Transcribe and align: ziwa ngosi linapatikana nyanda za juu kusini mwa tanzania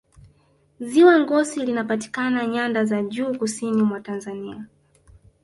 ziwa 0.79 1.19
ngosi 1.19 1.59
linapatikana 1.65 2.45
nyanda 2.47 2.85
za 2.85 3.03
juu 3.03 3.37
kusini 3.37 3.83
mwa 3.83 3.99
tanzania 4.01 4.65